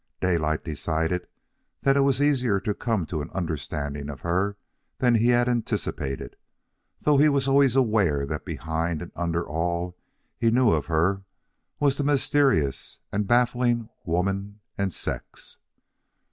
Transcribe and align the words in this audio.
Daylight 0.19 0.63
decided 0.63 1.27
that 1.83 1.95
it 1.95 1.99
was 1.99 2.19
easier 2.23 2.59
to 2.61 2.73
come 2.73 3.05
to 3.05 3.21
an 3.21 3.29
understanding 3.35 4.09
of 4.09 4.21
her 4.21 4.57
than 4.97 5.13
he 5.13 5.27
had 5.27 5.47
anticipated, 5.47 6.35
though 7.01 7.19
he 7.19 7.29
was 7.29 7.47
always 7.47 7.75
aware 7.75 8.25
that 8.25 8.43
behind 8.43 9.03
and 9.03 9.11
under 9.15 9.45
all 9.45 9.95
he 10.39 10.49
knew 10.49 10.71
of 10.71 10.87
her 10.87 11.21
was 11.79 11.97
the 11.97 12.03
mysterious 12.03 12.97
and 13.11 13.27
baffling 13.27 13.89
woman 14.03 14.59
and 14.75 14.91
sex. 14.91 15.59